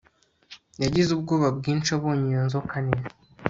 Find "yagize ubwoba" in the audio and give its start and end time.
0.83-1.47